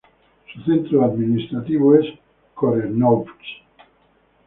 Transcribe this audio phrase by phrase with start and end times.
[0.51, 2.07] Su centro administrativo es
[2.55, 3.37] Korenovsk.